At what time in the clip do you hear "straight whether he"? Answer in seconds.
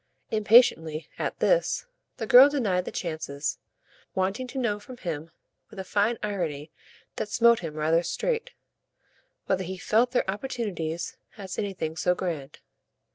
8.01-9.77